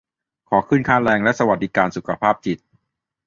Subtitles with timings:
[0.49, 2.59] ขอขึ้นค่าแรง และสวัสดิการสุขภาพจิต